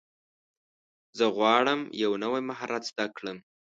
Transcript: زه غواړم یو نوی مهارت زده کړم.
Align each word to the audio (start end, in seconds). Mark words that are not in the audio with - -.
زه 1.17 1.25
غواړم 1.35 1.79
یو 2.03 2.11
نوی 2.23 2.41
مهارت 2.49 2.83
زده 2.91 3.05
کړم. 3.17 3.37